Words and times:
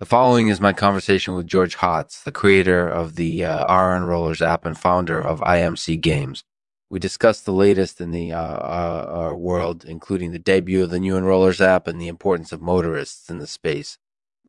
The 0.00 0.06
following 0.06 0.46
is 0.46 0.60
my 0.60 0.72
conversation 0.72 1.34
with 1.34 1.48
George 1.48 1.78
Hotz, 1.78 2.22
the 2.22 2.30
creator 2.30 2.88
of 2.88 3.16
the 3.16 3.44
uh, 3.44 3.64
AR 3.64 3.96
Enrollers 3.96 4.40
app 4.40 4.64
and 4.64 4.78
founder 4.78 5.20
of 5.20 5.40
IMC 5.40 6.00
Games. 6.00 6.44
We 6.88 7.00
discussed 7.00 7.44
the 7.44 7.52
latest 7.52 8.00
in 8.00 8.12
the 8.12 8.30
uh, 8.30 8.38
uh, 8.40 9.34
world, 9.34 9.84
including 9.84 10.30
the 10.30 10.38
debut 10.38 10.84
of 10.84 10.90
the 10.90 11.00
new 11.00 11.14
Enrollers 11.14 11.60
app 11.60 11.88
and 11.88 12.00
the 12.00 12.06
importance 12.06 12.52
of 12.52 12.62
motorists 12.62 13.28
in 13.28 13.38
the 13.38 13.48
space. 13.48 13.98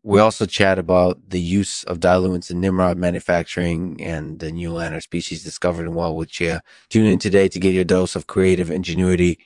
We 0.04 0.20
also 0.20 0.46
chat 0.46 0.78
about 0.78 1.32
the 1.32 1.42
use 1.42 1.84
of 1.84 2.00
diluents 2.00 2.52
in 2.52 2.62
Nimrod 2.62 3.00
manufacturing 3.00 4.00
and 4.04 4.38
the 4.38 4.52
new 4.52 4.72
Lanner 4.72 5.02
species 5.02 5.44
discovered 5.44 5.88
in 5.88 5.94
Welwitschia 5.94 6.60
Tune 6.90 7.08
in 7.08 7.18
today 7.18 7.48
to 7.48 7.60
get 7.60 7.74
your 7.74 7.86
dose 7.86 8.16
of 8.16 8.28
creative 8.28 8.70
ingenuity. 8.70 9.40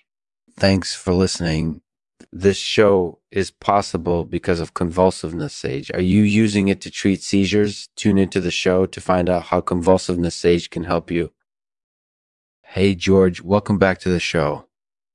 Thanks 0.58 0.94
for 0.94 1.14
listening 1.14 1.82
this 2.32 2.58
show 2.58 3.20
is 3.32 3.52
possible 3.52 4.26
because 4.26 4.60
of 4.60 4.74
convulsiveness 4.74 5.54
sage. 5.54 5.92
Are 5.94 6.02
you 6.02 6.22
using 6.24 6.68
it 6.68 6.82
to 6.82 6.92
treat 6.92 7.22
seizures? 7.22 7.90
Tune 7.96 8.18
into 8.18 8.42
the 8.42 8.52
show 8.52 8.86
to 8.86 9.02
find 9.02 9.30
out 9.30 9.44
how 9.44 9.62
convulsiveness 9.62 10.36
sage 10.36 10.70
can 10.70 10.84
help 10.84 11.12
you. 11.12 11.32
Hey, 12.64 12.96
George, 12.96 13.42
welcome 13.42 13.78
back 13.78 14.00
to 14.00 14.10
the 14.10 14.20
show. 14.20 14.68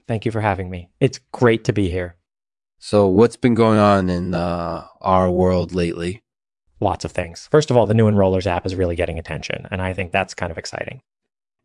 Thank 0.06 0.25
you 0.25 0.33
for 0.33 0.41
having 0.41 0.70
me. 0.70 0.91
It's 1.01 1.20
great 1.33 1.65
to 1.65 1.73
be 1.73 1.91
here. 1.91 2.16
So, 2.79 3.06
what's 3.09 3.37
been 3.37 3.55
going 3.55 3.78
on 3.78 4.09
in 4.09 4.34
uh, 4.34 4.87
AR 5.01 5.30
world 5.30 5.75
lately? 5.75 6.23
Lots 6.80 7.05
of 7.05 7.11
things. 7.11 7.48
First 7.51 7.70
of 7.70 7.77
all, 7.77 7.87
the 7.87 7.95
new 7.95 8.09
Enrollers 8.09 8.47
app 8.47 8.65
is 8.65 8.77
really 8.77 8.95
getting 8.95 9.19
attention, 9.19 9.67
and 9.70 9.83
I 9.83 9.92
think 9.92 10.12
that's 10.12 10.34
kind 10.34 10.53
of 10.53 10.59
exciting. 10.59 11.03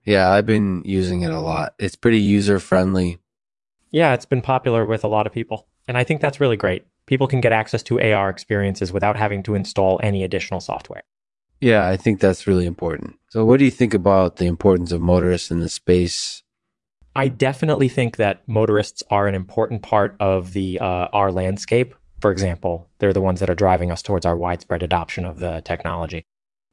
Yeah, 0.03 0.31
I've 0.31 0.47
been 0.47 0.81
using 0.83 1.21
it 1.21 1.31
a 1.31 1.39
lot. 1.39 1.75
It's 1.77 1.95
pretty 1.95 2.19
user 2.19 2.59
friendly. 2.59 3.19
Yeah, 3.93 4.15
it's 4.15 4.25
been 4.25 4.41
popular 4.41 4.85
with 4.85 5.03
a 5.03 5.07
lot 5.07 5.27
of 5.27 5.33
people. 5.33 5.67
And 5.87 5.97
I 5.97 6.03
think 6.03 6.19
that's 6.19 6.41
really 6.41 6.57
great. 6.57 6.85
People 7.05 7.27
can 7.27 7.41
get 7.41 7.51
access 7.51 7.83
to 7.83 8.01
AR 8.01 8.27
experiences 8.27 8.91
without 8.91 9.15
having 9.15 9.43
to 9.43 9.53
install 9.53 9.99
any 10.01 10.23
additional 10.23 10.59
software. 10.59 11.03
Yeah, 11.61 11.87
I 11.87 11.95
think 11.95 12.19
that's 12.19 12.47
really 12.47 12.65
important. 12.65 13.19
So, 13.29 13.45
what 13.45 13.59
do 13.59 13.65
you 13.65 13.71
think 13.71 13.93
about 13.93 14.37
the 14.37 14.47
importance 14.47 14.91
of 14.91 14.99
motorists 14.99 15.51
in 15.51 15.59
the 15.59 15.69
space? 15.69 16.41
I 17.15 17.27
definitely 17.27 17.87
think 17.87 18.17
that 18.17 18.41
motorists 18.47 19.03
are 19.11 19.27
an 19.27 19.35
important 19.35 19.83
part 19.83 20.15
of 20.19 20.53
the 20.53 20.79
uh, 20.79 21.09
AR 21.13 21.31
landscape. 21.31 21.93
For 22.19 22.31
example, 22.31 22.89
they're 22.97 23.13
the 23.13 23.21
ones 23.21 23.41
that 23.41 23.49
are 23.49 23.55
driving 23.55 23.91
us 23.91 24.01
towards 24.01 24.25
our 24.25 24.35
widespread 24.35 24.81
adoption 24.81 25.23
of 25.23 25.39
the 25.39 25.61
technology. 25.61 26.25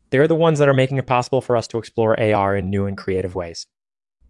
They're 0.09 0.29
the 0.29 0.35
ones 0.35 0.59
that 0.59 0.69
are 0.69 0.75
making 0.75 0.97
it 0.97 1.07
possible 1.07 1.43
for 1.43 1.57
us 1.57 1.69
to 1.69 1.79
explore 1.79 2.19
AR 2.19 2.57
in 2.57 2.71
new 2.71 2.87
and 2.87 2.97
creative 2.97 3.35
ways. 3.35 3.67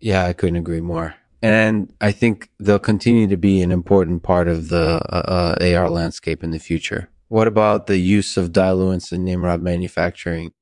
Yeah, 0.00 0.24
I 0.24 0.32
couldn't 0.32 0.56
agree 0.56 0.80
more 0.80 1.14
and 1.42 1.92
I 2.00 2.12
think 2.12 2.50
they'll 2.58 2.78
continue 2.78 3.26
to 3.28 3.36
be 3.36 3.62
an 3.62 3.72
important 3.72 4.22
part 4.22 4.48
of 4.48 4.68
the 4.68 5.00
uh, 5.14 5.56
uh 5.60 5.74
AR 5.76 5.90
landscape 5.90 6.44
in 6.44 6.50
the 6.50 6.58
future. 6.58 7.08
What 7.28 7.46
about 7.46 7.86
the 7.86 7.98
use 7.98 8.36
of 8.36 8.52
diluents 8.52 9.12
in 9.12 9.24
Nimrod 9.24 9.62
manufacturing? 9.62 10.52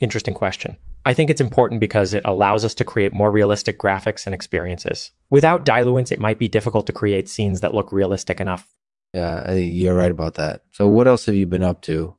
Interesting 0.00 0.34
question. 0.34 0.76
I 1.04 1.14
think 1.14 1.30
it's 1.30 1.40
important 1.40 1.80
because 1.80 2.14
it 2.14 2.22
allows 2.24 2.64
us 2.64 2.74
to 2.74 2.84
create 2.84 3.12
more 3.12 3.30
realistic 3.30 3.78
graphics 3.78 4.26
and 4.26 4.34
experiences. 4.34 5.12
Without 5.30 5.64
diluents, 5.64 6.10
it 6.10 6.18
might 6.18 6.38
be 6.38 6.48
difficult 6.48 6.86
to 6.86 6.92
create 6.92 7.28
scenes 7.28 7.60
that 7.60 7.74
look 7.74 7.92
realistic 7.92 8.40
enough. 8.40 8.74
Yeah, 9.14 9.52
you're 9.52 9.94
right 9.94 10.10
about 10.10 10.34
that. 10.34 10.62
So, 10.72 10.88
what 10.88 11.06
else 11.06 11.26
have 11.26 11.36
you 11.36 11.46
been 11.46 11.62
up 11.62 11.80
to? 11.82 12.16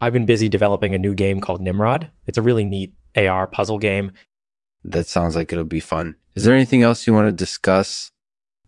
I've 0.00 0.12
been 0.12 0.26
busy 0.26 0.48
developing 0.48 0.94
a 0.94 0.98
new 0.98 1.14
game 1.14 1.40
called 1.40 1.60
Nimrod. 1.60 2.10
It's 2.26 2.38
a 2.38 2.42
really 2.42 2.64
neat 2.64 2.92
AR 3.16 3.46
puzzle 3.46 3.78
game. 3.78 4.12
That 4.84 5.06
sounds 5.06 5.34
like 5.34 5.52
it'll 5.52 5.64
be 5.64 5.80
fun. 5.80 6.16
Is 6.38 6.44
there 6.44 6.54
anything 6.54 6.84
else 6.84 7.04
you 7.04 7.12
want 7.12 7.26
to 7.26 7.32
discuss? 7.32 8.12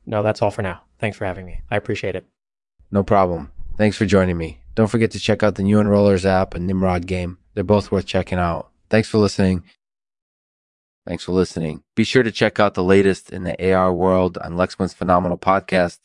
No, 0.04 0.24
that's 0.24 0.42
all 0.42 0.50
for 0.50 0.60
now. 0.60 0.82
Thanks 0.98 1.16
for 1.16 1.24
having 1.24 1.46
me. 1.46 1.62
I 1.70 1.76
appreciate 1.76 2.16
it. 2.16 2.26
No 2.90 3.04
problem. 3.04 3.52
Thanks 3.78 3.96
for 3.96 4.06
joining 4.06 4.36
me. 4.36 4.58
Don't 4.74 4.88
forget 4.88 5.12
to 5.12 5.20
check 5.20 5.44
out 5.44 5.54
the 5.54 5.62
new 5.62 5.76
Enrollers 5.76 6.24
app 6.24 6.54
and 6.54 6.66
Nimrod 6.66 7.06
game. 7.06 7.38
They're 7.54 7.62
both 7.62 7.92
worth 7.92 8.06
checking 8.06 8.40
out. 8.40 8.72
Thanks 8.88 9.08
for 9.08 9.18
listening. 9.18 9.62
Thanks 11.06 11.22
for 11.22 11.30
listening. 11.30 11.84
Be 11.94 12.02
sure 12.02 12.24
to 12.24 12.32
check 12.32 12.58
out 12.58 12.74
the 12.74 12.82
latest 12.82 13.30
in 13.30 13.44
the 13.44 13.72
AR 13.72 13.94
world 13.94 14.36
on 14.38 14.54
Lexman's 14.54 14.92
Phenomenal 14.92 15.38
Podcast. 15.38 16.00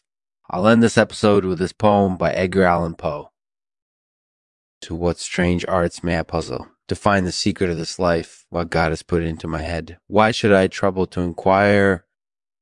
I'll 0.52 0.68
end 0.68 0.84
this 0.84 1.00
episode 1.00 1.46
with 1.46 1.58
this 1.58 1.74
poem 1.74 2.16
by 2.16 2.32
Edgar 2.34 2.66
Allan 2.66 2.94
Poe. 2.94 3.32
To 4.82 4.94
what 4.94 5.18
strange 5.18 5.66
arts 5.68 6.04
may 6.04 6.20
I 6.20 6.22
puzzle? 6.22 6.68
To 6.88 6.96
find 6.96 7.26
the 7.26 7.32
secret 7.32 7.70
of 7.70 7.78
this 7.78 8.00
life, 8.00 8.46
what 8.50 8.70
God 8.70 8.92
has 8.92 9.04
put 9.04 9.24
into 9.24 9.48
my 9.48 9.62
head. 9.62 9.98
Why 10.08 10.32
should 10.32 10.54
I 10.54 10.68
trouble 10.68 11.06
to 11.08 11.22
inquire 11.22 12.06